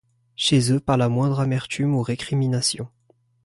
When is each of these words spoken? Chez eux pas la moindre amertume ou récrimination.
Chez 0.35 0.71
eux 0.71 0.79
pas 0.79 0.97
la 0.97 1.09
moindre 1.09 1.41
amertume 1.41 1.93
ou 1.93 2.01
récrimination. 2.01 2.87